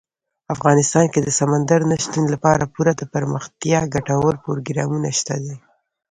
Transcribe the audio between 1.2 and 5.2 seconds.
د سمندر نه شتون لپاره پوره دپرمختیا ګټور پروګرامونه